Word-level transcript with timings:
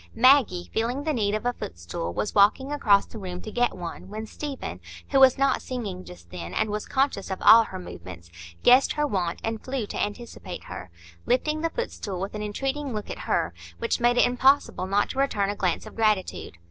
Maggie, 0.15 0.71
feeling 0.73 1.03
the 1.03 1.13
need 1.13 1.35
of 1.35 1.45
a 1.45 1.53
footstool, 1.53 2.11
was 2.11 2.33
walking 2.33 2.71
across 2.71 3.05
the 3.05 3.19
room 3.19 3.39
to 3.43 3.51
get 3.51 3.77
one, 3.77 4.09
when 4.09 4.25
Stephen, 4.25 4.79
who 5.11 5.19
was 5.19 5.37
not 5.37 5.61
singing 5.61 6.03
just 6.03 6.31
then, 6.31 6.55
and 6.55 6.71
was 6.71 6.87
conscious 6.87 7.29
of 7.29 7.39
all 7.43 7.65
her 7.65 7.77
movements, 7.77 8.31
guessed 8.63 8.93
her 8.93 9.05
want, 9.05 9.39
and 9.43 9.63
flew 9.63 9.85
to 9.85 10.01
anticipate 10.03 10.63
her, 10.63 10.89
lifting 11.27 11.61
the 11.61 11.69
footstool 11.69 12.19
with 12.19 12.33
an 12.33 12.41
entreating 12.41 12.93
look 12.95 13.11
at 13.11 13.19
her, 13.29 13.53
which 13.77 13.99
made 13.99 14.17
it 14.17 14.25
impossible 14.25 14.87
not 14.87 15.11
to 15.11 15.19
return 15.19 15.51
a 15.51 15.55
glance 15.55 15.85
of 15.85 15.95
gratitude. 15.95 16.57